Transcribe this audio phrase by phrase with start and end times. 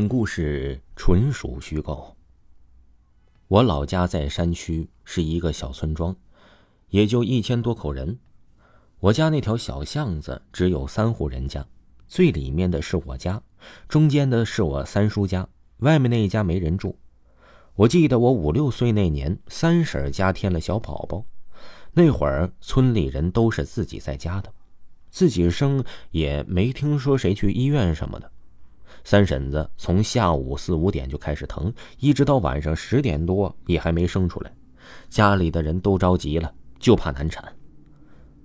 [0.00, 2.16] 本故事纯属虚构。
[3.48, 6.16] 我老家在山区，是一个小村庄，
[6.88, 8.18] 也就一千多口人。
[9.00, 11.66] 我家那条小巷子只有三户人家，
[12.08, 13.42] 最里面的是我家，
[13.88, 15.46] 中间的是我三叔家，
[15.80, 16.96] 外面那一家没人住。
[17.74, 21.26] 我记得我五六岁那年，三婶家添了小宝宝，
[21.92, 24.50] 那会儿村里人都是自己在家的，
[25.10, 28.32] 自己生也没听说谁去医院什么的。
[29.04, 34.52] 三婶子从下午四五点就开始疼，一直到晚上十点多也还没生出来，
[35.08, 37.44] 家里的人都着急了，就怕难产。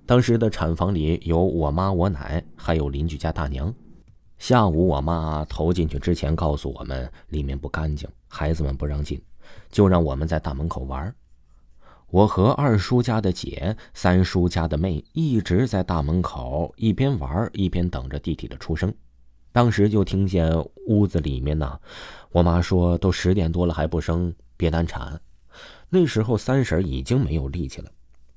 [0.06, 3.74] 当时的产房里有我妈、我奶，还有邻居家大娘。
[4.38, 9.22] 下午我妈投进去之前告诉我们，里面不干净，孩子们不让进，
[9.70, 11.14] 就让我们在大门口玩。
[12.12, 18.94] 我和二叔家的姐、三叔家的妹一直在大门口一边玩一边等着弟弟的出生。
[19.56, 20.54] 当时就听见
[20.88, 21.80] 屋子里面呢，
[22.34, 25.18] 我妈说：“都十点多了还不生，别难产。”
[25.88, 27.90] 那时候三婶已经没有力气了，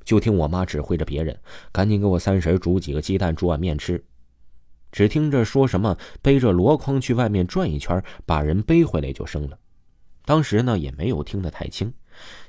[0.05, 1.37] 就听我妈指挥着别人，
[1.73, 4.05] 赶紧给我三婶煮几个鸡蛋，煮碗面吃。
[4.93, 9.59] 只听着说什么背着箩筐去外面转一圈，把人背回来就生了。
[10.25, 11.93] 当时呢也没有听得太清，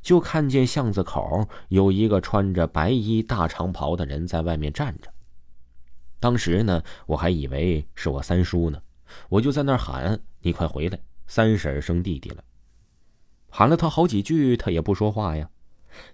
[0.03, 5.09] 就看见巷子口有一个穿着白衣大长袍的人在外面站着。
[6.20, 8.81] 当时呢，我还以为是我三叔呢，
[9.30, 12.44] 我就在那儿喊：“你快回来，三婶生弟弟了。”
[13.50, 15.50] 喊了他好几句，他也不说话呀。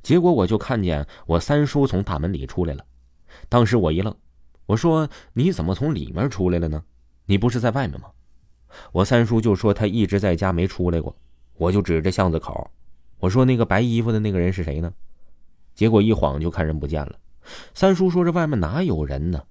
[0.01, 2.85] 结果我就看见我三叔从大门里出来了。
[3.49, 4.15] 当时我一愣，
[4.67, 6.83] 我说：“你怎么从里面出来了呢？
[7.25, 8.09] 你不是在外面吗？”
[8.93, 11.15] 我三叔就说：“他一直在家没出来过。”
[11.57, 12.69] 我就指着巷子口，
[13.19, 14.93] 我说：“那个白衣服的那个人是谁呢？”
[15.73, 17.15] 结果一晃就看人不见了。
[17.73, 19.43] 三叔说：“这外面哪有人呢？”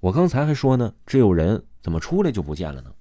[0.00, 2.92] 我刚才还说呢，这有人怎么出来就不见了呢？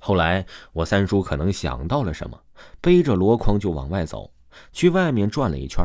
[0.00, 2.40] 后来我三叔可能想到了什么，
[2.80, 4.32] 背着箩筐就往外走，
[4.72, 5.84] 去外面转了一圈，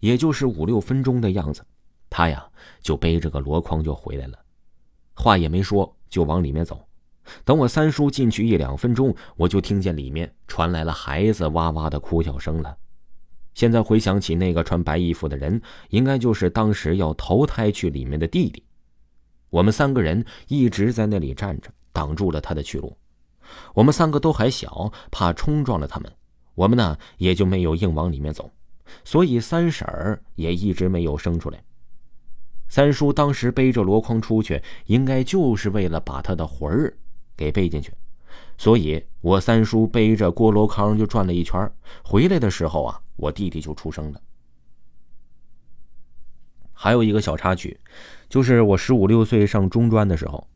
[0.00, 1.64] 也就是五六分钟的样子，
[2.08, 2.48] 他呀
[2.80, 4.38] 就背着个箩筐就回来了，
[5.14, 6.86] 话也没说就往里面走。
[7.44, 12.76] 等我三叔进去一两分钟，我就听见里面传来了孩子哇哇的哭叫声了。
[13.56, 15.58] 现在回想起那个穿白衣服的人，
[15.88, 18.62] 应该就是当时要投胎去里面的弟弟。
[19.48, 22.94] 我们三个人一直在那里站着，挡住了他的去路。
[23.72, 26.12] 我们三个都还小，怕冲撞了他们，
[26.54, 28.50] 我们呢也就没有硬往里面走。
[29.04, 31.58] 所以三婶儿也一直没有生出来。
[32.68, 36.94] 三叔当时背着箩筐出去，应该就是为了把他的魂儿
[37.34, 37.90] 给背进去。
[38.58, 41.72] 所以我三叔背着锅箩筐就转了一圈，
[42.04, 43.00] 回来的时候啊。
[43.16, 44.20] 我弟弟就出生了。
[46.72, 47.80] 还有一个小插曲，
[48.28, 50.46] 就是我十五六岁上中专的时候，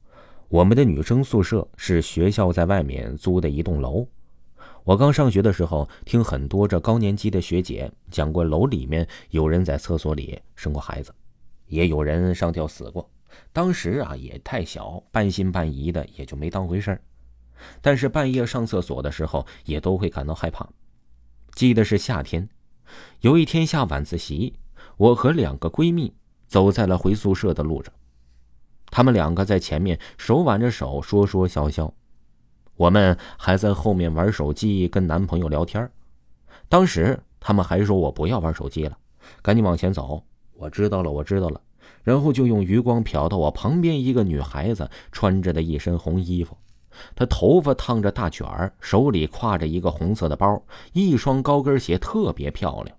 [0.48, 4.06] 我们的女生宿舍是学校在外面租的一栋楼。
[4.84, 11.14] 我刚上学的时候，听很多这高年级的学姐讲过，楼里面有人在厕所里生过孩子，
[11.66, 13.08] 也有人上吊死过。
[13.52, 17.00] 当时啊也太小，半信半疑的，也就没当回事儿。
[17.80, 20.68] 但是半夜上厕所的时候，也都会感到害怕。
[21.52, 22.48] 记得是夏天，
[23.20, 24.54] 有一天下晚自习，
[24.96, 26.12] 我和两个闺蜜
[26.46, 27.92] 走在了回宿舍的路上。
[28.90, 31.92] 她们两个在前面手挽着手，说说笑笑，
[32.76, 35.90] 我们还在后面玩手机，跟男朋友聊天。
[36.68, 38.96] 当时他们还说我不要玩手机了，
[39.42, 40.24] 赶紧往前走。
[40.54, 41.60] 我知道了，我知道了。
[42.02, 46.56] 然后就用余光瞟到我旁边一个女孩子穿着的一身红衣服。
[47.14, 52.96] 他头发烫着大卷儿，手里挎着一个红色的包，一双高跟鞋特别漂亮。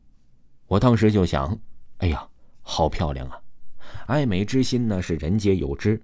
[0.68, 1.58] 我当时就想，
[1.98, 2.28] 哎呀，
[2.62, 3.40] 好漂亮啊！
[4.08, 6.02] 爱美之心呢是人皆有之，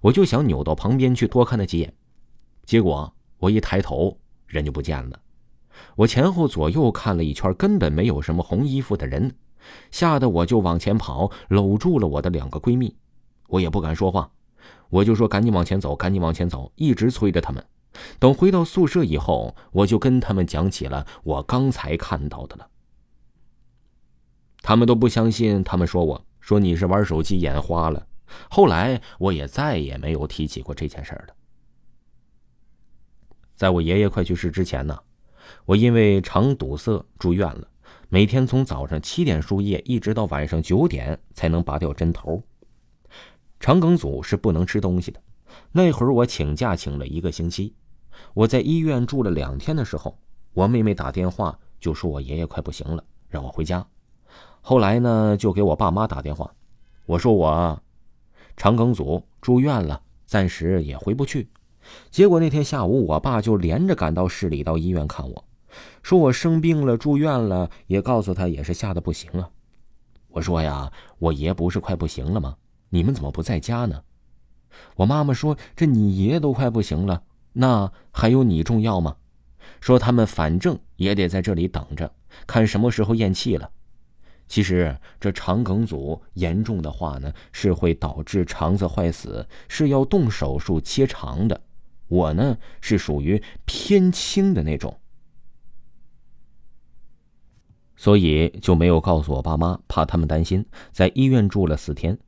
[0.00, 1.92] 我就想扭到旁边去多看她几眼。
[2.64, 4.16] 结果我一抬头，
[4.46, 5.18] 人就不见了。
[5.96, 9.34] 我前后左右看了一圈，根本没有什么红衣服的人，
[9.90, 12.94] 吓得我就往前跑，搂住了我的两个闺蜜，
[13.48, 14.30] 我也不敢说话。
[14.88, 17.64] 我就说赶紧往前走，赶紧往前走，一直催着他们。
[18.18, 22.68] 等回到宿舍以后，我就跟他们讲起了我刚才看到的了。
[24.62, 28.06] 他们都不相信，他们说我说你是玩手机眼花了。
[28.48, 31.34] 后来我也再也没有提起过这件事了。
[33.56, 34.96] 在我爷爷快去世之前呢，
[35.64, 37.68] 我因为肠堵塞住院了，
[38.08, 42.42] 每天从早上七点输液一直到晚上九点才能拔掉针头。
[43.60, 45.20] 肠梗阻是不能吃东西的，
[45.70, 47.74] 那会儿我请假请了一个星期。
[48.32, 50.18] 我在医院住了两天的时候，
[50.54, 53.86] 我妹妹打电话就说我爷爷快不行了，让我回家。
[54.62, 56.50] 后来呢，就给我爸妈打电话，
[57.04, 57.82] 我说我
[58.56, 61.50] 肠梗阻住院了，暂时也回不去。
[62.10, 65.44] 结果那天下午，我爸就连着赶到市里到医院看我，
[66.02, 69.50] 说我生病了住院了，也告诉他也是吓得不行了。
[70.28, 72.56] 我说呀，我爷不是快不行了吗？
[72.90, 74.04] 你们怎么不在家呢？
[74.96, 79.16] 我妈妈说，这你爷都快不行了，那还有你重要吗？
[79.80, 82.12] 说他们反正也得在这里等着，
[82.46, 83.70] 看什么时候咽气了。
[84.46, 91.60] 其实这肠梗阻严重的话呢，是会导致肠子坏死，是要动手术切肠的。
[92.08, 94.98] 我呢是属于偏轻的那种，
[97.96, 100.66] 所以就没有告诉我爸妈，怕他们担心。
[100.90, 102.18] 在医院住了四天，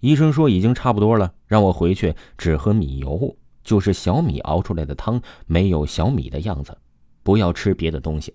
[0.00, 6.76] 医生说已经差不多了，让我回去只喝米油，就是小米熬出来的汤，没有小米的样子，
[7.22, 8.34] 不要吃别的东西。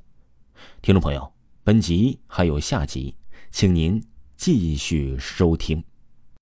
[0.82, 1.32] 听众朋友，
[1.64, 3.16] 本集还有下集。
[3.52, 4.04] 请您
[4.36, 5.84] 继续收听。